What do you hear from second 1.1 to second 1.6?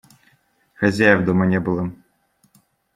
дома не